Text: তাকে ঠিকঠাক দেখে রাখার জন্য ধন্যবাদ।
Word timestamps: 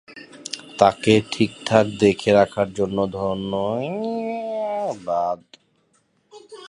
তাকে 0.79 1.13
ঠিকঠাক 1.31 1.85
দেখে 1.99 2.31
রাখার 2.33 2.69
জন্য 2.73 2.97
ধন্যবাদ। 3.13 4.59